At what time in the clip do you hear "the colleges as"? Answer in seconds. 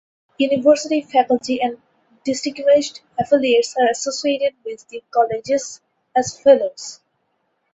4.89-6.39